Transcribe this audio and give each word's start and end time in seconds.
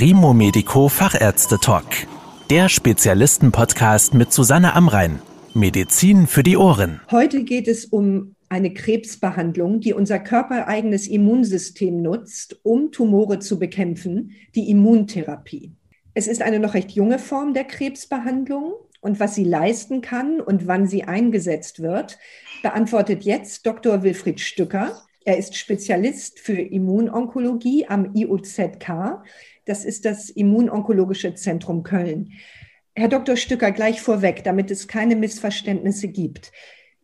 Primo 0.00 0.32
Medico 0.32 0.88
Fachärzte 0.88 1.58
Talk. 1.58 1.84
Der 2.48 2.70
Spezialisten-Podcast 2.70 4.14
mit 4.14 4.32
Susanne 4.32 4.72
Amrein. 4.72 5.20
Medizin 5.52 6.26
für 6.26 6.42
die 6.42 6.56
Ohren. 6.56 7.02
Heute 7.10 7.44
geht 7.44 7.68
es 7.68 7.84
um 7.84 8.34
eine 8.48 8.72
Krebsbehandlung, 8.72 9.80
die 9.80 9.92
unser 9.92 10.18
körpereigenes 10.18 11.06
Immunsystem 11.06 12.00
nutzt, 12.00 12.60
um 12.62 12.92
Tumore 12.92 13.40
zu 13.40 13.58
bekämpfen, 13.58 14.30
die 14.54 14.70
Immuntherapie. 14.70 15.74
Es 16.14 16.28
ist 16.28 16.40
eine 16.40 16.60
noch 16.60 16.72
recht 16.72 16.92
junge 16.92 17.18
Form 17.18 17.52
der 17.52 17.64
Krebsbehandlung 17.64 18.72
und 19.02 19.20
was 19.20 19.34
sie 19.34 19.44
leisten 19.44 20.00
kann 20.00 20.40
und 20.40 20.66
wann 20.66 20.86
sie 20.86 21.04
eingesetzt 21.04 21.82
wird, 21.82 22.16
beantwortet 22.62 23.24
jetzt 23.24 23.66
Dr. 23.66 24.02
Wilfried 24.02 24.40
Stücker. 24.40 25.02
Er 25.24 25.36
ist 25.36 25.56
Spezialist 25.56 26.40
für 26.40 26.60
Immunonkologie 26.60 27.86
am 27.86 28.14
IUZK. 28.14 29.22
Das 29.66 29.84
ist 29.84 30.04
das 30.04 30.30
Immunonkologische 30.30 31.34
Zentrum 31.34 31.82
Köln. 31.82 32.32
Herr 32.94 33.08
Dr. 33.08 33.36
Stücker, 33.36 33.70
gleich 33.70 34.00
vorweg, 34.00 34.44
damit 34.44 34.70
es 34.70 34.88
keine 34.88 35.16
Missverständnisse 35.16 36.08
gibt. 36.08 36.52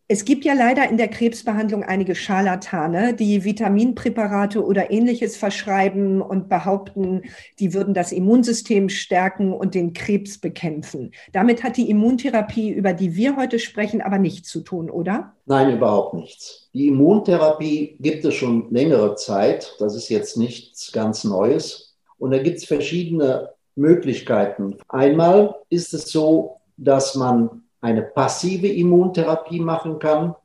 Es 0.09 0.23
gibt 0.23 0.45
ja 0.45 0.53
leider 0.53 0.89
in 0.89 0.95
der 0.95 1.09
Krebsbehandlung 1.09 1.83
einige 1.83 2.15
Scharlatane, 2.15 3.13
die 3.13 3.43
Vitaminpräparate 3.43 4.63
oder 4.65 4.89
ähnliches 4.89 5.35
verschreiben 5.35 6.21
und 6.21 6.47
behaupten, 6.47 7.23
die 7.59 7.73
würden 7.73 7.93
das 7.93 8.13
Immunsystem 8.13 8.87
stärken 8.87 9.51
und 9.51 9.75
den 9.75 9.91
Krebs 9.91 10.37
bekämpfen. 10.37 11.11
Damit 11.33 11.61
hat 11.61 11.75
die 11.75 11.89
Immuntherapie, 11.89 12.69
über 12.69 12.93
die 12.93 13.17
wir 13.17 13.35
heute 13.35 13.59
sprechen, 13.59 14.01
aber 14.01 14.17
nichts 14.17 14.47
zu 14.47 14.61
tun, 14.61 14.89
oder? 14.89 15.35
Nein, 15.45 15.75
überhaupt 15.75 16.13
nichts. 16.13 16.69
Die 16.73 16.87
Immuntherapie 16.87 17.97
gibt 17.99 18.23
es 18.23 18.35
schon 18.35 18.71
längere 18.71 19.15
Zeit. 19.15 19.75
Das 19.79 19.93
ist 19.93 20.07
jetzt 20.07 20.37
nichts 20.37 20.93
ganz 20.93 21.25
Neues. 21.25 21.97
Und 22.17 22.31
da 22.31 22.41
gibt 22.41 22.59
es 22.59 22.65
verschiedene 22.65 23.49
Möglichkeiten. 23.75 24.77
Einmal 24.87 25.55
ist 25.69 25.93
es 25.93 26.09
so, 26.09 26.61
dass 26.77 27.15
man 27.15 27.63
eine 27.81 28.01
passive 28.01 28.67
Immuntherapie 28.67 29.59
machen 29.59 29.99
kann. 29.99 30.35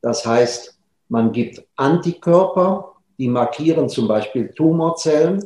Das 0.00 0.26
heißt, 0.26 0.78
man 1.08 1.32
gibt 1.32 1.64
Antikörper, 1.76 2.92
die 3.18 3.28
markieren 3.28 3.88
zum 3.88 4.08
Beispiel 4.08 4.48
Tumorzellen 4.48 5.44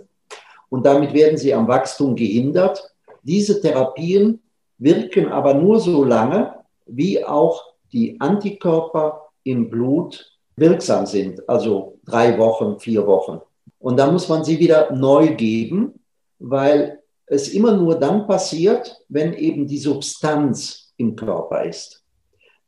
und 0.69 0.87
damit 0.87 1.13
werden 1.13 1.37
sie 1.37 1.53
am 1.53 1.69
Wachstum 1.69 2.17
gehindert. 2.17 2.93
Diese 3.23 3.61
Therapien 3.61 4.41
wirken 4.79 5.29
aber 5.29 5.55
nur 5.55 5.81
so 5.81 6.05
lange, 6.05 6.55
wie 6.87 7.25
auch 7.25 7.63
die 7.93 8.21
Antikörper 8.21 9.29
im 9.43 9.71
Blut 9.71 10.33
wirksam 10.57 11.07
sind, 11.07 11.47
also 11.49 11.99
drei 12.07 12.39
Wochen, 12.39 12.79
vier 12.79 13.07
Wochen. 13.07 13.41
Und 13.79 13.99
dann 13.99 14.13
muss 14.13 14.29
man 14.29 14.45
sie 14.45 14.59
wieder 14.59 14.93
neu 14.93 15.35
geben, 15.35 16.01
weil 16.39 17.01
es 17.27 17.49
immer 17.49 17.73
nur 17.73 17.97
dann 17.97 18.27
passiert, 18.27 19.03
wenn 19.09 19.35
eben 19.35 19.67
die 19.67 19.79
Substanz 19.79 20.86
im 20.97 21.17
Körper 21.17 21.65
ist. 21.65 22.05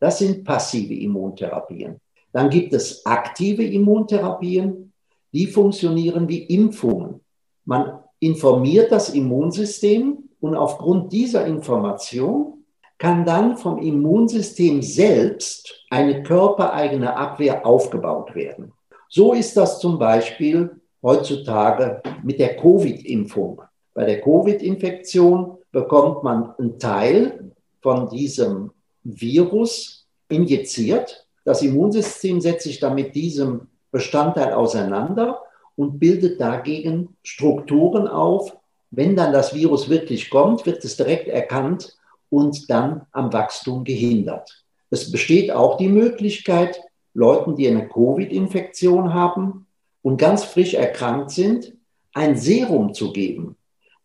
Das 0.00 0.18
sind 0.18 0.44
passive 0.44 0.94
Immuntherapien. 0.94 2.00
Dann 2.32 2.50
gibt 2.50 2.72
es 2.72 3.04
aktive 3.04 3.64
Immuntherapien, 3.64 4.92
die 5.32 5.46
funktionieren 5.46 6.28
wie 6.28 6.44
Impfungen. 6.44 7.20
Man 7.64 7.98
informiert 8.20 8.92
das 8.92 9.10
Immunsystem 9.10 10.28
und 10.40 10.54
aufgrund 10.54 11.12
dieser 11.12 11.46
Information 11.46 12.64
kann 12.98 13.24
dann 13.24 13.56
vom 13.56 13.78
Immunsystem 13.78 14.82
selbst 14.82 15.84
eine 15.90 16.22
körpereigene 16.22 17.16
Abwehr 17.16 17.64
aufgebaut 17.64 18.34
werden. 18.34 18.72
So 19.08 19.32
ist 19.32 19.56
das 19.56 19.78
zum 19.78 19.98
Beispiel 19.98 20.80
heutzutage 21.02 22.02
mit 22.22 22.40
der 22.40 22.56
Covid-Impfung. 22.56 23.62
Bei 23.94 24.04
der 24.04 24.20
Covid-Infektion 24.20 25.58
bekommt 25.70 26.24
man 26.24 26.54
einen 26.58 26.78
Teil 26.78 27.52
von 27.80 28.08
diesem 28.08 28.70
Virus 29.04 30.06
injiziert. 30.28 31.27
Das 31.44 31.62
Immunsystem 31.62 32.40
setzt 32.40 32.64
sich 32.64 32.80
dann 32.80 32.94
mit 32.94 33.14
diesem 33.14 33.68
Bestandteil 33.90 34.52
auseinander 34.52 35.42
und 35.77 35.98
bildet 35.98 36.40
dagegen 36.40 37.17
Strukturen 37.22 38.06
auf. 38.08 38.56
Wenn 38.90 39.17
dann 39.17 39.33
das 39.33 39.55
Virus 39.55 39.88
wirklich 39.88 40.30
kommt, 40.30 40.67
wird 40.67 40.84
es 40.84 40.96
direkt 40.96 41.28
erkannt 41.28 41.96
und 42.30 42.68
dann 42.70 43.06
am 43.12 43.33
Wachstum 43.33 43.84
gehindert. 43.84 44.64
Es 44.90 45.11
besteht 45.11 45.50
auch 45.50 45.77
die 45.77 45.88
Möglichkeit, 45.88 46.80
Leuten, 47.14 47.56
die 47.56 47.68
eine 47.68 47.88
Covid-Infektion 47.88 49.14
haben 49.14 49.67
und 50.02 50.18
ganz 50.18 50.44
frisch 50.44 50.74
erkrankt 50.74 51.30
sind, 51.30 51.74
ein 52.12 52.36
Serum 52.36 52.94
zu 52.94 53.12
geben 53.12 53.56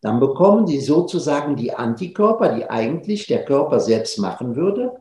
dann 0.04 0.20
bekommen 0.20 0.66
die 0.66 0.80
sozusagen 0.80 1.56
die 1.56 1.72
Antikörper, 1.72 2.54
die 2.54 2.68
eigentlich 2.68 3.26
der 3.26 3.42
Körper 3.46 3.80
selbst 3.80 4.18
machen 4.18 4.54
würde, 4.54 4.92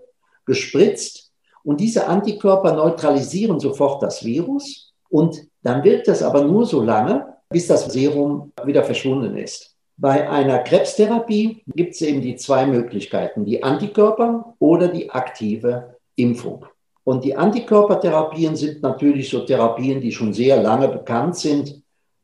gespritzt. 0.45 1.33
Und 1.61 1.81
diese 1.81 2.07
Antikörper 2.07 2.73
neutralisieren 2.73 3.59
sofort 3.59 4.01
das 4.01 4.23
Virus. 4.23 4.93
Und 5.09 5.41
dann 5.61 5.83
wirkt 5.83 6.07
das 6.07 6.23
aber 6.23 6.45
nur 6.45 6.65
so 6.65 6.81
lange, 6.81 7.35
bis 7.49 7.67
das 7.67 7.83
Serum 7.91 8.53
wieder 8.63 8.81
verschwunden 8.83 9.35
ist. 9.35 9.75
Bei 9.97 10.29
einer 10.29 10.59
Krebstherapie 10.59 11.63
gibt 11.67 11.95
es 11.95 12.01
eben 12.01 12.21
die 12.21 12.37
zwei 12.37 12.65
Möglichkeiten, 12.65 13.43
die 13.43 13.61
Antikörper 13.61 14.55
oder 14.59 14.87
die 14.87 15.09
aktive 15.09 15.97
Impfung. 16.15 16.65
Und 17.03 17.25
die 17.25 17.35
Antikörpertherapien 17.35 18.55
sind 18.55 18.81
natürlich 18.81 19.29
so 19.29 19.41
Therapien, 19.41 19.99
die 19.99 20.13
schon 20.13 20.31
sehr 20.31 20.63
lange 20.63 20.87
bekannt 20.87 21.35
sind. 21.35 21.82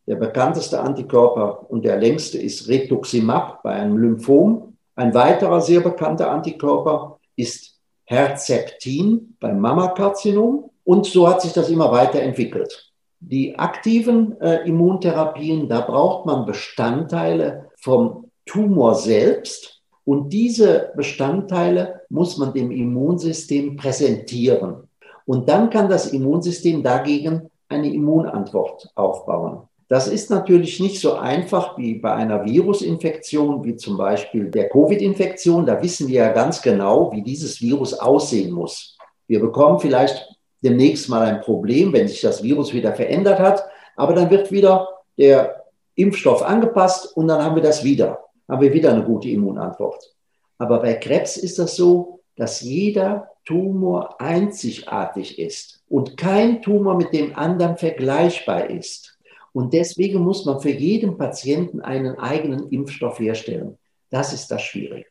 Der 0.10 0.16
bekannteste 0.16 0.80
Antikörper 0.80 1.70
und 1.70 1.86
der 1.86 2.00
längste 2.00 2.40
ist 2.40 2.68
Rituximab 2.68 3.62
bei 3.62 3.74
einem 3.74 3.96
Lymphom. 3.96 4.76
Ein 4.96 5.14
weiterer 5.14 5.62
sehr 5.62 5.82
bekannter 5.82 6.32
Antikörper 6.32 7.20
ist 7.36 7.80
Herzeptin 8.06 9.38
beim 9.40 9.60
Mammakarzinom. 9.60 10.72
Und 10.84 11.06
so 11.06 11.30
hat 11.30 11.44
sich 11.44 11.54
das 11.54 11.70
immer 11.70 11.92
weiterentwickelt. 11.92 12.92
Die 13.20 13.60
aktiven 13.60 14.42
äh, 14.42 14.68
Immuntherapien, 14.68 15.70
da 15.70 15.82
braucht 15.82 16.26
man 16.26 16.48
Bestandteile 16.48 17.70
vom 17.80 18.32
Tumor 18.48 18.96
selbst. 18.96 19.84
Und 20.06 20.34
diese 20.34 20.92
Bestandteile 20.96 22.02
muss 22.10 22.36
man 22.40 22.52
dem 22.52 22.72
Immunsystem 22.72 23.76
präsentieren. 23.76 24.90
Und 25.28 25.48
dann 25.48 25.70
kann 25.70 25.88
das 25.88 26.12
Immunsystem 26.14 26.82
dagegen 26.82 27.52
eine 27.68 27.94
Immunantwort 27.94 28.90
aufbauen. 28.96 29.69
Das 29.90 30.08
ist 30.08 30.30
natürlich 30.30 30.80
nicht 30.80 31.02
so 31.02 31.16
einfach 31.16 31.76
wie 31.76 31.96
bei 31.96 32.14
einer 32.14 32.46
Virusinfektion, 32.46 33.64
wie 33.64 33.76
zum 33.76 33.98
Beispiel 33.98 34.46
der 34.46 34.70
Covid-Infektion. 34.70 35.66
Da 35.66 35.82
wissen 35.82 36.08
wir 36.08 36.26
ja 36.26 36.32
ganz 36.32 36.62
genau, 36.62 37.12
wie 37.12 37.24
dieses 37.24 37.60
Virus 37.60 37.96
aussehen 37.96 38.52
muss. 38.52 38.96
Wir 39.28 39.40
bekommen 39.40 39.80
vielleicht 39.80 40.30
demnächst 40.64 41.10
mal 41.10 41.24
ein 41.24 41.42
Problem, 41.42 41.92
wenn 41.92 42.08
sich 42.08 42.22
das 42.22 42.44
Virus 42.44 42.72
wieder 42.72 42.94
verändert 42.94 43.40
hat, 43.40 43.64
aber 43.96 44.14
dann 44.14 44.30
wird 44.30 44.52
wieder 44.52 44.88
der 45.18 45.64
Impfstoff 45.96 46.44
angepasst 46.44 47.18
und 47.18 47.28
dann 47.28 47.44
haben 47.44 47.56
wir 47.56 47.64
das 47.64 47.84
wieder, 47.84 48.20
haben 48.48 48.62
wir 48.62 48.72
wieder 48.72 48.92
eine 48.92 49.04
gute 49.04 49.30
Immunantwort. 49.30 50.14
Aber 50.60 50.80
bei 50.82 50.94
Krebs 50.94 51.36
ist 51.36 51.58
das 51.58 51.76
so, 51.76 52.20
dass 52.36 52.62
jeder 52.62 53.32
Tumor 53.44 54.22
einzigartig 54.22 55.40
ist 55.40 55.82
und 55.90 56.16
kein 56.16 56.62
Tumor 56.62 56.96
mit 56.96 57.12
dem 57.12 57.36
anderen 57.36 57.76
vergleichbar 57.76 58.70
ist. 58.70 59.18
Und 59.54 59.74
deswegen 59.74 60.20
muss 60.20 60.46
man 60.46 60.60
für 60.60 60.72
jeden 60.72 61.18
Patienten 61.18 61.82
einen 61.82 62.18
eigenen 62.18 62.70
Impfstoff 62.70 63.20
herstellen. 63.20 63.78
Das 64.10 64.34
ist 64.34 64.48
das 64.48 64.62
Schwierige. 64.62 65.06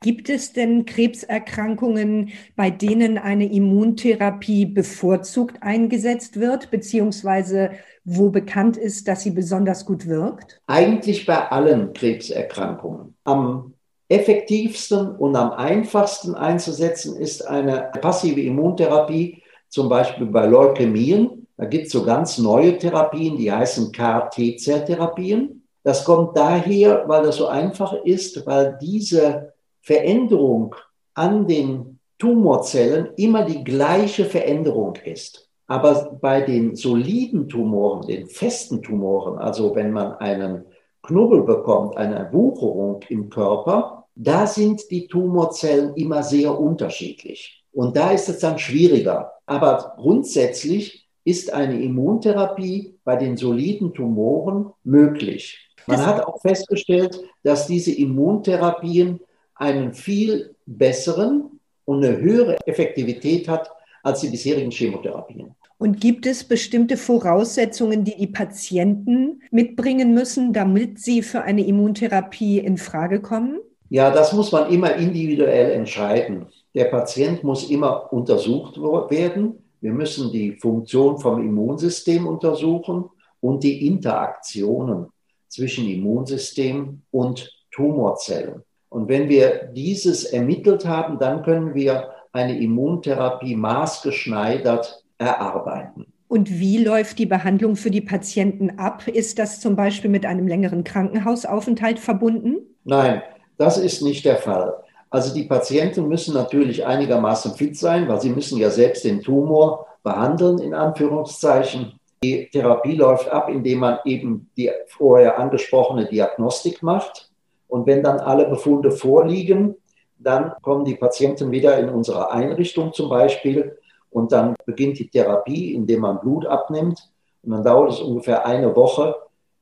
Gibt 0.00 0.28
es 0.28 0.52
denn 0.52 0.84
Krebserkrankungen, 0.84 2.30
bei 2.54 2.70
denen 2.70 3.18
eine 3.18 3.52
Immuntherapie 3.52 4.64
bevorzugt 4.66 5.60
eingesetzt 5.60 6.38
wird, 6.38 6.70
beziehungsweise 6.70 7.72
wo 8.04 8.30
bekannt 8.30 8.76
ist, 8.76 9.08
dass 9.08 9.22
sie 9.22 9.32
besonders 9.32 9.84
gut 9.84 10.06
wirkt? 10.06 10.60
Eigentlich 10.68 11.26
bei 11.26 11.50
allen 11.50 11.92
Krebserkrankungen. 11.94 13.16
Am 13.24 13.74
effektivsten 14.08 15.16
und 15.16 15.34
am 15.34 15.50
einfachsten 15.50 16.36
einzusetzen 16.36 17.16
ist 17.16 17.46
eine 17.46 17.90
passive 18.00 18.40
Immuntherapie, 18.40 19.42
zum 19.68 19.88
Beispiel 19.88 20.26
bei 20.26 20.46
Leukämien. 20.46 21.47
Da 21.58 21.64
gibt 21.64 21.86
es 21.86 21.92
so 21.92 22.04
ganz 22.04 22.38
neue 22.38 22.78
Therapien, 22.78 23.36
die 23.36 23.50
heißen 23.50 23.90
KT-Zelltherapien. 23.90 25.64
Das 25.82 26.04
kommt 26.04 26.36
daher, 26.36 27.04
weil 27.08 27.24
das 27.24 27.36
so 27.36 27.48
einfach 27.48 27.92
ist, 28.04 28.46
weil 28.46 28.78
diese 28.80 29.52
Veränderung 29.80 30.76
an 31.14 31.48
den 31.48 31.98
Tumorzellen 32.16 33.08
immer 33.16 33.44
die 33.44 33.64
gleiche 33.64 34.24
Veränderung 34.24 34.94
ist. 35.04 35.48
Aber 35.66 36.16
bei 36.20 36.42
den 36.42 36.76
soliden 36.76 37.48
Tumoren, 37.48 38.06
den 38.06 38.28
festen 38.28 38.80
Tumoren, 38.80 39.38
also 39.38 39.74
wenn 39.74 39.90
man 39.90 40.12
einen 40.14 40.64
Knubbel 41.02 41.42
bekommt, 41.42 41.96
eine 41.96 42.32
Wucherung 42.32 43.00
im 43.08 43.30
Körper, 43.30 44.06
da 44.14 44.46
sind 44.46 44.88
die 44.90 45.08
Tumorzellen 45.08 45.94
immer 45.94 46.22
sehr 46.22 46.56
unterschiedlich. 46.58 47.64
Und 47.72 47.96
da 47.96 48.12
ist 48.12 48.28
es 48.28 48.38
dann 48.38 48.58
schwieriger. 48.58 49.32
Aber 49.46 49.94
grundsätzlich 49.96 51.07
ist 51.28 51.52
eine 51.52 51.80
Immuntherapie 51.82 52.94
bei 53.04 53.16
den 53.16 53.36
soliden 53.36 53.92
Tumoren 53.92 54.72
möglich. 54.82 55.68
Man 55.86 56.04
hat 56.04 56.24
auch 56.24 56.40
festgestellt, 56.40 57.20
dass 57.42 57.66
diese 57.66 57.92
Immuntherapien 57.92 59.20
einen 59.54 59.92
viel 59.92 60.54
besseren 60.66 61.60
und 61.84 62.04
eine 62.04 62.18
höhere 62.18 62.56
Effektivität 62.66 63.46
hat 63.48 63.70
als 64.02 64.20
die 64.20 64.28
bisherigen 64.28 64.70
Chemotherapien. 64.70 65.54
Und 65.78 66.00
gibt 66.00 66.26
es 66.26 66.44
bestimmte 66.44 66.96
Voraussetzungen, 66.96 68.04
die 68.04 68.16
die 68.16 68.26
Patienten 68.26 69.42
mitbringen 69.50 70.14
müssen, 70.14 70.52
damit 70.52 70.98
sie 70.98 71.22
für 71.22 71.42
eine 71.42 71.64
Immuntherapie 71.64 72.58
in 72.58 72.78
Frage 72.78 73.20
kommen? 73.20 73.60
Ja, 73.90 74.10
das 74.10 74.32
muss 74.32 74.50
man 74.50 74.70
immer 74.72 74.94
individuell 74.96 75.72
entscheiden. 75.72 76.46
Der 76.74 76.86
Patient 76.86 77.44
muss 77.44 77.70
immer 77.70 78.12
untersucht 78.12 78.76
werden. 78.78 79.62
Wir 79.80 79.92
müssen 79.92 80.32
die 80.32 80.52
Funktion 80.52 81.18
vom 81.18 81.40
Immunsystem 81.40 82.26
untersuchen 82.26 83.04
und 83.40 83.62
die 83.62 83.86
Interaktionen 83.86 85.06
zwischen 85.48 85.88
Immunsystem 85.88 87.02
und 87.10 87.50
Tumorzellen. 87.70 88.62
Und 88.88 89.08
wenn 89.08 89.28
wir 89.28 89.70
dieses 89.74 90.24
ermittelt 90.24 90.86
haben, 90.86 91.18
dann 91.18 91.42
können 91.42 91.74
wir 91.74 92.10
eine 92.32 92.58
Immuntherapie 92.60 93.54
maßgeschneidert 93.54 95.04
erarbeiten. 95.18 96.06
Und 96.28 96.50
wie 96.50 96.82
läuft 96.82 97.18
die 97.18 97.26
Behandlung 97.26 97.76
für 97.76 97.90
die 97.90 98.02
Patienten 98.02 98.78
ab? 98.78 99.08
Ist 99.08 99.38
das 99.38 99.60
zum 99.60 99.76
Beispiel 99.76 100.10
mit 100.10 100.26
einem 100.26 100.46
längeren 100.46 100.84
Krankenhausaufenthalt 100.84 101.98
verbunden? 101.98 102.56
Nein, 102.84 103.22
das 103.56 103.78
ist 103.78 104.02
nicht 104.02 104.24
der 104.24 104.36
Fall. 104.36 104.74
Also 105.10 105.34
die 105.34 105.44
Patienten 105.44 106.08
müssen 106.08 106.34
natürlich 106.34 106.84
einigermaßen 106.84 107.54
fit 107.54 107.76
sein, 107.76 108.08
weil 108.08 108.20
sie 108.20 108.30
müssen 108.30 108.58
ja 108.58 108.70
selbst 108.70 109.04
den 109.04 109.22
Tumor 109.22 109.86
behandeln, 110.02 110.58
in 110.58 110.74
Anführungszeichen. 110.74 111.98
Die 112.22 112.48
Therapie 112.50 112.96
läuft 112.96 113.30
ab, 113.30 113.48
indem 113.48 113.78
man 113.78 113.98
eben 114.04 114.50
die 114.56 114.70
vorher 114.88 115.38
angesprochene 115.38 116.06
Diagnostik 116.06 116.82
macht. 116.82 117.30
Und 117.68 117.86
wenn 117.86 118.02
dann 118.02 118.18
alle 118.18 118.46
Befunde 118.46 118.90
vorliegen, 118.90 119.76
dann 120.18 120.52
kommen 120.62 120.84
die 120.84 120.96
Patienten 120.96 121.50
wieder 121.52 121.78
in 121.78 121.88
unsere 121.88 122.32
Einrichtung 122.32 122.92
zum 122.92 123.08
Beispiel 123.08 123.78
und 124.10 124.32
dann 124.32 124.56
beginnt 124.66 124.98
die 124.98 125.08
Therapie, 125.08 125.74
indem 125.74 126.00
man 126.00 126.20
Blut 126.20 126.46
abnimmt. 126.46 127.08
Und 127.42 127.52
dann 127.52 127.62
dauert 127.62 127.92
es 127.92 128.00
ungefähr 128.00 128.44
eine 128.46 128.74
Woche. 128.74 129.14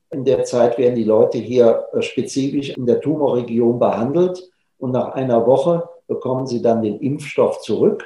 In 0.09 0.23
der 0.23 0.43
Zeit 0.45 0.77
werden 0.77 0.95
die 0.95 1.03
Leute 1.03 1.37
hier 1.37 1.85
äh, 1.93 2.01
spezifisch 2.01 2.69
in 2.69 2.85
der 2.85 3.01
Tumorregion 3.01 3.77
behandelt. 3.77 4.41
Und 4.79 4.91
nach 4.91 5.13
einer 5.13 5.45
Woche 5.45 5.89
bekommen 6.07 6.47
sie 6.47 6.61
dann 6.61 6.81
den 6.81 6.99
Impfstoff 6.99 7.61
zurück. 7.61 8.03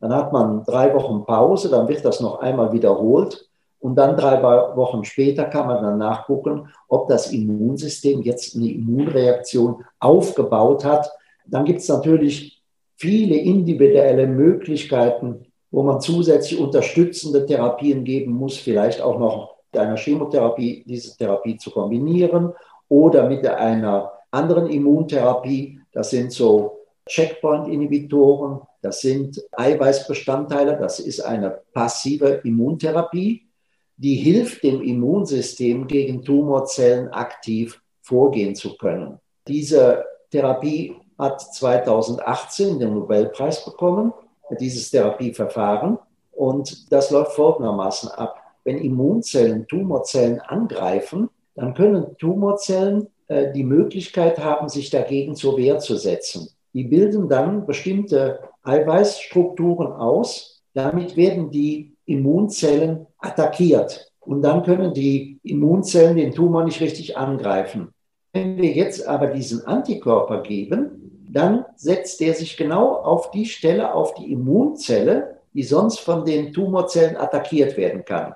Dann 0.00 0.14
hat 0.14 0.32
man 0.32 0.64
drei 0.64 0.94
Wochen 0.94 1.24
Pause, 1.24 1.68
dann 1.68 1.88
wird 1.88 2.04
das 2.04 2.20
noch 2.20 2.40
einmal 2.40 2.72
wiederholt. 2.72 3.48
Und 3.80 3.96
dann 3.96 4.16
drei 4.16 4.42
Wochen 4.42 5.04
später 5.04 5.44
kann 5.44 5.66
man 5.66 5.82
dann 5.82 5.98
nachgucken, 5.98 6.68
ob 6.88 7.08
das 7.08 7.32
Immunsystem 7.32 8.20
jetzt 8.22 8.54
eine 8.54 8.70
Immunreaktion 8.70 9.84
aufgebaut 9.98 10.84
hat. 10.84 11.10
Dann 11.46 11.64
gibt 11.64 11.80
es 11.80 11.88
natürlich 11.88 12.62
viele 12.96 13.36
individuelle 13.36 14.26
Möglichkeiten, 14.26 15.46
wo 15.70 15.82
man 15.82 16.00
zusätzlich 16.00 16.60
unterstützende 16.60 17.46
Therapien 17.46 18.04
geben 18.04 18.32
muss, 18.32 18.58
vielleicht 18.58 19.00
auch 19.00 19.18
noch 19.18 19.56
mit 19.72 19.80
einer 19.80 19.96
Chemotherapie 19.96 20.84
diese 20.86 21.16
Therapie 21.16 21.56
zu 21.56 21.70
kombinieren 21.70 22.52
oder 22.88 23.28
mit 23.28 23.46
einer 23.46 24.12
anderen 24.30 24.68
Immuntherapie. 24.68 25.79
Das 25.92 26.10
sind 26.10 26.32
so 26.32 26.78
Checkpoint-Inhibitoren, 27.06 28.60
das 28.82 29.00
sind 29.00 29.42
Eiweißbestandteile, 29.52 30.76
das 30.78 31.00
ist 31.00 31.20
eine 31.20 31.60
passive 31.72 32.40
Immuntherapie, 32.44 33.48
die 33.96 34.14
hilft 34.14 34.62
dem 34.62 34.80
Immunsystem 34.80 35.86
gegen 35.86 36.22
Tumorzellen 36.24 37.08
aktiv 37.08 37.80
vorgehen 38.00 38.54
zu 38.54 38.76
können. 38.76 39.18
Diese 39.46 40.04
Therapie 40.30 40.96
hat 41.18 41.40
2018 41.40 42.78
den 42.78 42.94
Nobelpreis 42.94 43.64
bekommen 43.64 44.12
dieses 44.58 44.90
Therapieverfahren. 44.90 45.98
Und 46.32 46.90
das 46.90 47.10
läuft 47.10 47.32
folgendermaßen 47.32 48.10
ab. 48.10 48.36
Wenn 48.64 48.78
Immunzellen 48.78 49.66
Tumorzellen 49.66 50.40
angreifen, 50.40 51.28
dann 51.54 51.74
können 51.74 52.16
Tumorzellen 52.18 53.08
die 53.54 53.64
Möglichkeit 53.64 54.38
haben, 54.38 54.68
sich 54.68 54.90
dagegen 54.90 55.36
zur 55.36 55.56
Wehr 55.56 55.78
zu 55.78 55.96
setzen. 55.96 56.48
Die 56.72 56.84
bilden 56.84 57.28
dann 57.28 57.66
bestimmte 57.66 58.40
Eiweißstrukturen 58.62 59.92
aus. 59.92 60.62
Damit 60.74 61.16
werden 61.16 61.50
die 61.50 61.94
Immunzellen 62.06 63.06
attackiert. 63.18 64.12
Und 64.20 64.42
dann 64.42 64.64
können 64.64 64.92
die 64.94 65.38
Immunzellen 65.42 66.16
den 66.16 66.32
Tumor 66.32 66.64
nicht 66.64 66.80
richtig 66.80 67.16
angreifen. 67.16 67.92
Wenn 68.32 68.56
wir 68.56 68.70
jetzt 68.70 69.06
aber 69.06 69.28
diesen 69.28 69.66
Antikörper 69.66 70.42
geben, 70.42 71.26
dann 71.32 71.64
setzt 71.76 72.20
der 72.20 72.34
sich 72.34 72.56
genau 72.56 72.94
auf 72.94 73.30
die 73.30 73.46
Stelle, 73.46 73.94
auf 73.94 74.14
die 74.14 74.32
Immunzelle, 74.32 75.38
die 75.52 75.62
sonst 75.62 76.00
von 76.00 76.24
den 76.24 76.52
Tumorzellen 76.52 77.16
attackiert 77.16 77.76
werden 77.76 78.04
kann. 78.04 78.34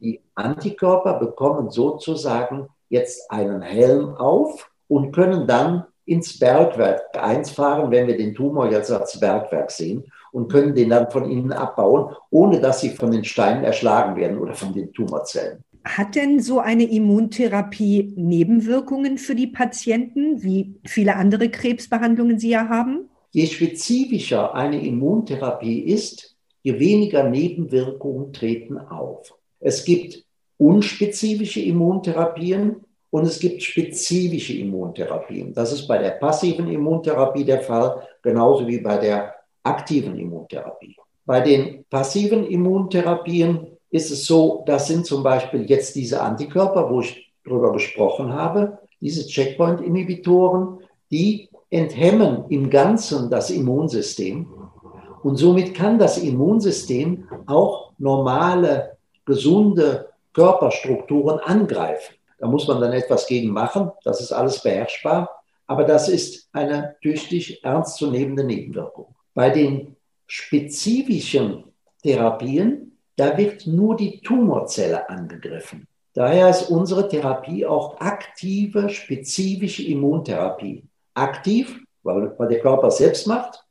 Die 0.00 0.20
Antikörper 0.34 1.14
bekommen 1.14 1.70
sozusagen 1.70 2.68
jetzt 2.88 3.30
einen 3.30 3.62
Helm 3.62 4.14
auf 4.14 4.70
und 4.88 5.12
können 5.12 5.46
dann 5.46 5.84
ins 6.04 6.38
Bergwerk 6.38 7.02
einfahren, 7.12 7.90
wenn 7.90 8.06
wir 8.06 8.16
den 8.16 8.34
Tumor 8.34 8.70
jetzt 8.70 8.90
als 8.90 9.20
Bergwerk 9.20 9.70
sehen 9.70 10.04
und 10.32 10.50
können 10.50 10.74
den 10.74 10.90
dann 10.90 11.10
von 11.10 11.30
innen 11.30 11.52
abbauen, 11.52 12.14
ohne 12.30 12.60
dass 12.60 12.80
sie 12.80 12.90
von 12.90 13.10
den 13.10 13.24
Steinen 13.24 13.64
erschlagen 13.64 14.16
werden 14.16 14.38
oder 14.38 14.54
von 14.54 14.72
den 14.72 14.92
Tumorzellen. 14.92 15.62
Hat 15.84 16.14
denn 16.14 16.40
so 16.40 16.58
eine 16.60 16.84
Immuntherapie 16.84 18.14
Nebenwirkungen 18.16 19.18
für 19.18 19.34
die 19.34 19.46
Patienten, 19.46 20.42
wie 20.42 20.74
viele 20.84 21.16
andere 21.16 21.50
Krebsbehandlungen 21.50 22.38
sie 22.38 22.50
ja 22.50 22.68
haben? 22.68 23.08
Je 23.30 23.46
spezifischer 23.46 24.54
eine 24.54 24.84
Immuntherapie 24.84 25.80
ist, 25.80 26.36
je 26.62 26.78
weniger 26.78 27.28
Nebenwirkungen 27.28 28.32
treten 28.32 28.78
auf. 28.78 29.34
Es 29.60 29.84
gibt 29.84 30.24
unspezifische 30.58 31.60
Immuntherapien 31.60 32.84
und 33.10 33.24
es 33.24 33.38
gibt 33.38 33.62
spezifische 33.62 34.54
Immuntherapien. 34.58 35.54
Das 35.54 35.72
ist 35.72 35.86
bei 35.86 35.98
der 35.98 36.10
passiven 36.10 36.68
Immuntherapie 36.68 37.44
der 37.44 37.62
Fall, 37.62 38.06
genauso 38.22 38.66
wie 38.66 38.78
bei 38.78 38.98
der 38.98 39.34
aktiven 39.62 40.18
Immuntherapie. 40.18 40.96
Bei 41.24 41.40
den 41.40 41.84
passiven 41.88 42.46
Immuntherapien 42.46 43.66
ist 43.90 44.10
es 44.10 44.26
so, 44.26 44.62
das 44.66 44.88
sind 44.88 45.06
zum 45.06 45.22
Beispiel 45.22 45.64
jetzt 45.64 45.94
diese 45.94 46.20
Antikörper, 46.20 46.90
wo 46.90 47.00
ich 47.00 47.32
drüber 47.44 47.72
gesprochen 47.72 48.32
habe, 48.32 48.78
diese 49.00 49.26
Checkpoint-Inhibitoren, 49.26 50.80
die 51.10 51.48
enthemmen 51.70 52.44
im 52.48 52.68
Ganzen 52.68 53.30
das 53.30 53.50
Immunsystem. 53.50 54.46
Und 55.22 55.36
somit 55.36 55.74
kann 55.74 55.98
das 55.98 56.18
Immunsystem 56.18 57.28
auch 57.46 57.92
normale, 57.98 58.96
gesunde 59.24 60.08
Körperstrukturen 60.32 61.38
angreifen. 61.40 62.14
Da 62.38 62.46
muss 62.46 62.68
man 62.68 62.80
dann 62.80 62.92
etwas 62.92 63.26
gegen 63.26 63.50
machen. 63.50 63.90
Das 64.04 64.20
ist 64.20 64.32
alles 64.32 64.62
beherrschbar. 64.62 65.42
Aber 65.66 65.84
das 65.84 66.08
ist 66.08 66.48
eine 66.52 66.96
tüchtig 67.02 67.64
ernstzunehmende 67.64 68.44
Nebenwirkung. 68.44 69.14
Bei 69.34 69.50
den 69.50 69.96
spezifischen 70.26 71.64
Therapien 72.02 72.88
da 73.18 73.36
wird 73.36 73.66
nur 73.66 73.96
die 73.96 74.20
Tumorzelle 74.20 75.10
angegriffen. 75.10 75.88
Daher 76.14 76.50
ist 76.50 76.70
unsere 76.70 77.08
Therapie 77.08 77.66
auch 77.66 78.00
aktive, 78.00 78.88
spezifische 78.90 79.82
Immuntherapie. 79.82 80.84
Aktiv, 81.14 81.80
weil, 82.04 82.32
weil 82.38 82.48
der 82.48 82.60
Körper 82.60 82.92
selbst 82.92 83.26
macht, 83.26 83.64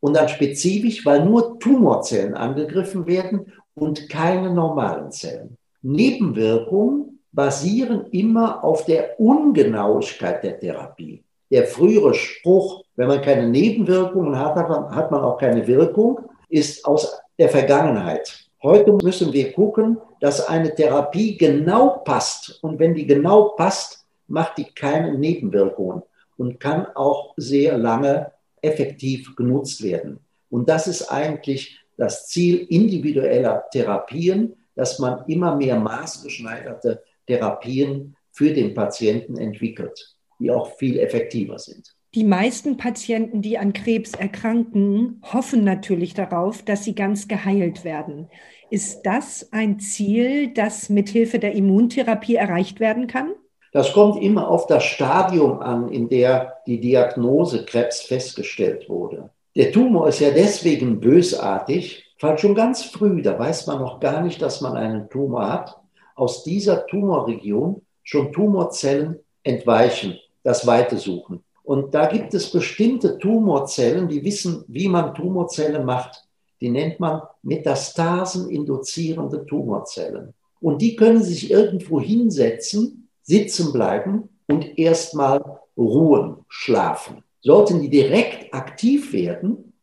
und 0.00 0.14
dann 0.14 0.30
spezifisch, 0.30 1.04
weil 1.04 1.24
nur 1.24 1.58
Tumorzellen 1.58 2.34
angegriffen 2.34 3.06
werden 3.06 3.52
und 3.74 4.08
keine 4.08 4.50
normalen 4.50 5.10
Zellen. 5.10 5.58
Nebenwirkungen 5.84 7.20
basieren 7.32 8.06
immer 8.10 8.64
auf 8.64 8.86
der 8.86 9.20
Ungenauigkeit 9.20 10.42
der 10.42 10.58
Therapie. 10.58 11.22
Der 11.50 11.66
frühere 11.66 12.14
Spruch, 12.14 12.84
wenn 12.96 13.08
man 13.08 13.20
keine 13.20 13.48
Nebenwirkungen 13.48 14.38
hat, 14.38 14.56
hat 14.56 15.10
man 15.10 15.20
auch 15.20 15.36
keine 15.36 15.66
Wirkung, 15.66 16.20
ist 16.48 16.84
aus 16.86 17.20
der 17.38 17.50
Vergangenheit. 17.50 18.48
Heute 18.62 18.92
müssen 18.92 19.30
wir 19.32 19.52
gucken, 19.52 19.98
dass 20.20 20.48
eine 20.48 20.74
Therapie 20.74 21.36
genau 21.36 21.98
passt. 21.98 22.60
Und 22.62 22.78
wenn 22.78 22.94
die 22.94 23.06
genau 23.06 23.50
passt, 23.50 24.06
macht 24.26 24.56
die 24.56 24.64
keine 24.64 25.18
Nebenwirkungen 25.18 26.02
und 26.38 26.58
kann 26.58 26.86
auch 26.94 27.34
sehr 27.36 27.76
lange 27.76 28.32
effektiv 28.62 29.36
genutzt 29.36 29.82
werden. 29.82 30.20
Und 30.48 30.70
das 30.70 30.86
ist 30.86 31.12
eigentlich 31.12 31.78
das 31.98 32.26
Ziel 32.28 32.66
individueller 32.70 33.64
Therapien, 33.70 34.56
dass 34.74 34.98
man 34.98 35.24
immer 35.26 35.56
mehr 35.56 35.78
maßgeschneiderte 35.78 37.02
Therapien 37.26 38.16
für 38.30 38.52
den 38.52 38.74
Patienten 38.74 39.36
entwickelt, 39.36 40.16
die 40.38 40.50
auch 40.50 40.76
viel 40.76 40.98
effektiver 40.98 41.58
sind. 41.58 41.94
Die 42.14 42.24
meisten 42.24 42.76
Patienten, 42.76 43.42
die 43.42 43.58
an 43.58 43.72
Krebs 43.72 44.12
erkranken, 44.12 45.20
hoffen 45.32 45.64
natürlich 45.64 46.14
darauf, 46.14 46.62
dass 46.62 46.84
sie 46.84 46.94
ganz 46.94 47.26
geheilt 47.26 47.84
werden. 47.84 48.28
Ist 48.70 49.02
das 49.02 49.52
ein 49.52 49.80
Ziel, 49.80 50.52
das 50.54 50.88
mithilfe 50.88 51.40
der 51.40 51.54
Immuntherapie 51.54 52.36
erreicht 52.36 52.78
werden 52.78 53.08
kann? 53.08 53.32
Das 53.72 53.92
kommt 53.92 54.22
immer 54.22 54.48
auf 54.48 54.68
das 54.68 54.84
Stadium 54.84 55.58
an, 55.58 55.88
in 55.88 56.08
der 56.08 56.58
die 56.68 56.80
Diagnose 56.80 57.64
Krebs 57.64 58.02
festgestellt 58.02 58.88
wurde. 58.88 59.30
Der 59.56 59.72
Tumor 59.72 60.08
ist 60.08 60.20
ja 60.20 60.30
deswegen 60.30 61.00
bösartig, 61.00 62.03
weil 62.24 62.38
schon 62.38 62.54
ganz 62.54 62.82
früh, 62.82 63.20
da 63.20 63.38
weiß 63.38 63.66
man 63.66 63.80
noch 63.80 64.00
gar 64.00 64.22
nicht, 64.22 64.40
dass 64.40 64.62
man 64.62 64.76
einen 64.76 65.10
Tumor 65.10 65.52
hat, 65.52 65.76
aus 66.14 66.42
dieser 66.42 66.86
Tumorregion 66.86 67.82
schon 68.02 68.32
Tumorzellen 68.32 69.18
entweichen, 69.42 70.18
das 70.42 70.66
Weite 70.66 70.96
suchen. 70.96 71.44
Und 71.64 71.94
da 71.94 72.06
gibt 72.06 72.32
es 72.32 72.50
bestimmte 72.50 73.18
Tumorzellen, 73.18 74.08
die 74.08 74.24
wissen, 74.24 74.64
wie 74.68 74.88
man 74.88 75.14
Tumorzellen 75.14 75.84
macht. 75.84 76.24
Die 76.62 76.70
nennt 76.70 76.98
man 76.98 77.20
Metastasen-induzierende 77.42 79.44
Tumorzellen. 79.44 80.32
Und 80.60 80.80
die 80.80 80.96
können 80.96 81.22
sich 81.22 81.50
irgendwo 81.50 82.00
hinsetzen 82.00 83.10
sitzen 83.24 83.72
bleiben 83.72 84.30
und 84.46 84.78
erstmal 84.78 85.42
ruhen, 85.76 86.36
schlafen. 86.48 87.22
Sollten 87.42 87.82
die 87.82 87.90
direkt 87.90 88.54
aktiv 88.54 89.12
werden, 89.12 89.73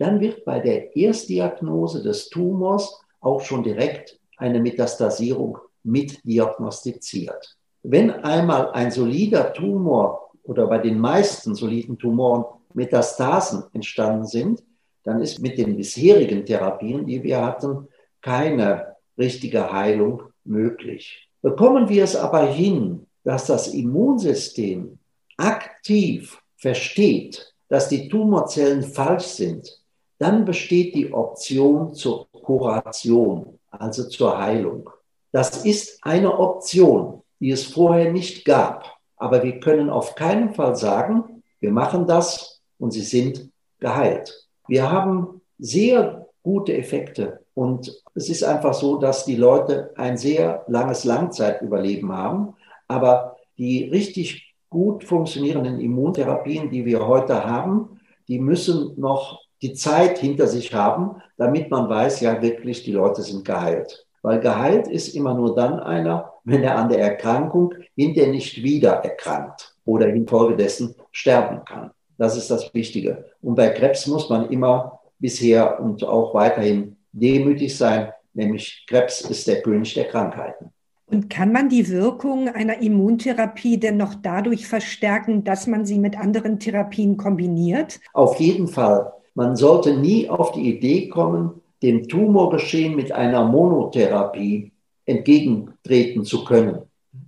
dann 0.00 0.18
wird 0.20 0.46
bei 0.46 0.60
der 0.60 0.96
Erstdiagnose 0.96 2.02
des 2.02 2.30
Tumors 2.30 3.00
auch 3.20 3.42
schon 3.42 3.62
direkt 3.62 4.18
eine 4.38 4.58
Metastasierung 4.58 5.58
mit 5.82 6.24
diagnostiziert. 6.24 7.58
Wenn 7.82 8.10
einmal 8.10 8.70
ein 8.72 8.90
solider 8.90 9.52
Tumor 9.52 10.30
oder 10.42 10.66
bei 10.68 10.78
den 10.78 10.98
meisten 10.98 11.54
soliden 11.54 11.98
Tumoren 11.98 12.44
Metastasen 12.72 13.64
entstanden 13.74 14.24
sind, 14.24 14.62
dann 15.02 15.20
ist 15.20 15.38
mit 15.40 15.58
den 15.58 15.76
bisherigen 15.76 16.46
Therapien, 16.46 17.06
die 17.06 17.22
wir 17.22 17.44
hatten, 17.44 17.88
keine 18.22 18.96
richtige 19.18 19.70
Heilung 19.70 20.22
möglich. 20.44 21.28
Bekommen 21.42 21.90
wir 21.90 22.04
es 22.04 22.16
aber 22.16 22.46
hin, 22.46 23.06
dass 23.22 23.46
das 23.46 23.68
Immunsystem 23.68 24.98
aktiv 25.36 26.40
versteht, 26.56 27.54
dass 27.68 27.88
die 27.88 28.08
Tumorzellen 28.08 28.82
falsch 28.82 29.24
sind, 29.24 29.79
dann 30.20 30.44
besteht 30.44 30.94
die 30.94 31.12
Option 31.14 31.94
zur 31.94 32.28
Kuration, 32.30 33.58
also 33.70 34.06
zur 34.06 34.38
Heilung. 34.38 34.90
Das 35.32 35.64
ist 35.64 35.98
eine 36.02 36.38
Option, 36.38 37.22
die 37.40 37.50
es 37.50 37.64
vorher 37.64 38.12
nicht 38.12 38.44
gab. 38.44 38.98
Aber 39.16 39.42
wir 39.42 39.60
können 39.60 39.88
auf 39.88 40.14
keinen 40.14 40.52
Fall 40.52 40.76
sagen, 40.76 41.42
wir 41.60 41.72
machen 41.72 42.06
das 42.06 42.60
und 42.78 42.90
sie 42.90 43.00
sind 43.00 43.50
geheilt. 43.78 44.46
Wir 44.68 44.92
haben 44.92 45.40
sehr 45.58 46.26
gute 46.42 46.76
Effekte 46.76 47.40
und 47.54 48.02
es 48.14 48.28
ist 48.28 48.44
einfach 48.44 48.74
so, 48.74 48.98
dass 48.98 49.24
die 49.24 49.36
Leute 49.36 49.92
ein 49.96 50.18
sehr 50.18 50.64
langes 50.68 51.04
Langzeitüberleben 51.04 52.12
haben. 52.12 52.56
Aber 52.88 53.36
die 53.56 53.84
richtig 53.84 54.54
gut 54.68 55.04
funktionierenden 55.04 55.80
Immuntherapien, 55.80 56.70
die 56.70 56.84
wir 56.84 57.06
heute 57.06 57.44
haben, 57.44 58.00
die 58.28 58.38
müssen 58.38 59.00
noch 59.00 59.49
die 59.62 59.74
Zeit 59.74 60.18
hinter 60.18 60.46
sich 60.46 60.74
haben, 60.74 61.22
damit 61.36 61.70
man 61.70 61.88
weiß, 61.88 62.20
ja 62.20 62.40
wirklich, 62.40 62.82
die 62.82 62.92
Leute 62.92 63.22
sind 63.22 63.44
geheilt. 63.44 64.06
Weil 64.22 64.40
geheilt 64.40 64.88
ist 64.88 65.14
immer 65.14 65.34
nur 65.34 65.54
dann 65.54 65.80
einer, 65.80 66.32
wenn 66.44 66.62
er 66.62 66.76
an 66.76 66.88
der 66.88 67.00
Erkrankung 67.00 67.74
hinterher 67.94 68.30
nicht 68.30 68.62
wieder 68.62 68.92
erkrankt 68.92 69.74
oder 69.84 70.08
infolgedessen 70.08 70.94
sterben 71.10 71.64
kann. 71.64 71.90
Das 72.18 72.36
ist 72.36 72.50
das 72.50 72.72
Wichtige. 72.74 73.24
Und 73.40 73.54
bei 73.54 73.70
Krebs 73.70 74.06
muss 74.06 74.28
man 74.28 74.50
immer 74.50 75.00
bisher 75.18 75.80
und 75.80 76.04
auch 76.04 76.34
weiterhin 76.34 76.96
demütig 77.12 77.76
sein, 77.76 78.12
nämlich 78.34 78.84
Krebs 78.88 79.22
ist 79.22 79.46
der 79.46 79.62
König 79.62 79.94
der 79.94 80.04
Krankheiten. 80.04 80.70
Und 81.06 81.28
kann 81.28 81.50
man 81.50 81.68
die 81.68 81.88
Wirkung 81.88 82.48
einer 82.48 82.80
Immuntherapie 82.80 83.78
denn 83.78 83.96
noch 83.96 84.14
dadurch 84.14 84.68
verstärken, 84.68 85.42
dass 85.42 85.66
man 85.66 85.84
sie 85.84 85.98
mit 85.98 86.16
anderen 86.16 86.60
Therapien 86.60 87.16
kombiniert? 87.16 87.98
Auf 88.12 88.38
jeden 88.38 88.68
Fall. 88.68 89.12
Man 89.34 89.56
sollte 89.56 89.96
nie 89.96 90.28
auf 90.28 90.52
die 90.52 90.76
Idee 90.76 91.08
kommen, 91.08 91.60
dem 91.82 92.08
Tumorgeschehen 92.08 92.94
mit 92.94 93.12
einer 93.12 93.44
Monotherapie 93.44 94.72
entgegentreten 95.06 96.24
zu 96.24 96.44
können. 96.44 96.82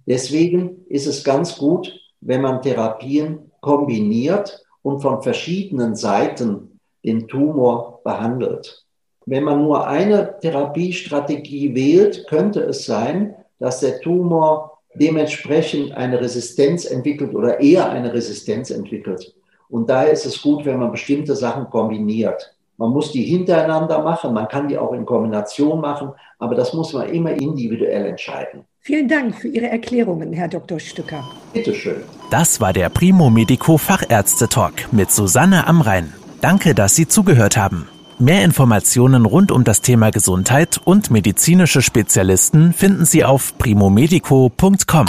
Deswegen 0.06 0.85
ist 0.88 1.06
es 1.06 1.25
ganz 1.25 1.56
gut, 1.56 1.92
wenn 2.21 2.42
man 2.42 2.62
Therapien 2.62 3.50
kombiniert 3.61 4.62
und 4.82 5.00
von 5.00 5.23
verschiedenen 5.23 5.97
Seiten 5.97 6.80
den 7.04 7.28
Tumor 7.28 8.00
behandelt. 8.04 8.85
Wenn 9.26 9.44
man 9.44 9.62
nur 9.62 9.87
eine 9.87 10.38
Therapiestrategie 10.40 11.75
wählt, 11.75 12.26
könnte 12.28 12.61
es 12.61 12.85
sein, 12.85 13.35
dass 13.59 13.80
der 13.80 14.00
Tumor 14.00 14.78
dementsprechend 14.94 15.92
eine 15.92 16.21
Resistenz 16.21 16.85
entwickelt 16.85 17.35
oder 17.35 17.61
eher 17.61 17.88
eine 17.90 18.12
Resistenz 18.12 18.71
entwickelt. 18.71 19.35
Und 19.73 19.88
daher 19.88 20.12
ist 20.12 20.26
es 20.26 20.43
gut, 20.43 20.67
wenn 20.67 20.79
man 20.79 20.91
bestimmte 20.91 21.35
Sachen 21.35 21.71
kombiniert. 21.71 22.55
Man 22.76 22.91
muss 22.91 23.11
die 23.11 23.23
hintereinander 23.23 24.02
machen, 24.02 24.35
man 24.35 24.47
kann 24.47 24.69
die 24.69 24.76
auch 24.76 24.93
in 24.93 25.07
Kombination 25.07 25.81
machen, 25.81 26.11
aber 26.38 26.55
das 26.55 26.75
muss 26.75 26.93
man 26.93 27.09
immer 27.09 27.31
individuell 27.31 28.05
entscheiden. 28.05 28.64
Vielen 28.81 29.09
Dank 29.09 29.35
für 29.35 29.49
Ihre 29.49 29.71
Erklärungen, 29.71 30.35
Herr 30.35 30.49
Dr. 30.49 30.79
Stücker. 30.79 31.25
Bitteschön. 31.55 32.02
Das 32.31 32.61
war 32.61 32.75
der 32.75 32.91
Primo 32.91 33.31
Medico 33.31 33.79
Fachärzte 33.79 34.47
Talk 34.47 34.93
mit 34.93 35.11
Susanne 35.11 35.67
Amrein. 35.67 36.12
Danke, 36.43 36.75
dass 36.75 36.95
Sie 36.95 37.09
zugehört 37.09 37.57
haben. 37.57 37.88
Mehr 38.19 38.45
Informationen 38.45 39.25
rund 39.25 39.50
um 39.50 39.64
das 39.64 39.81
Thema 39.81 40.11
Gesundheit 40.11 40.81
und 40.85 41.11
medizinische 41.11 41.81
Spezialisten 41.81 42.75
finden 42.75 43.07
Sie 43.07 43.25
auf 43.25 43.57
primomedico.com. 43.57 45.07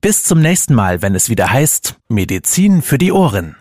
Bis 0.00 0.24
zum 0.24 0.40
nächsten 0.40 0.74
Mal, 0.74 1.00
wenn 1.00 1.14
es 1.14 1.30
wieder 1.30 1.52
heißt 1.52 1.94
Medizin 2.08 2.82
für 2.82 2.98
die 2.98 3.12
Ohren. 3.12 3.60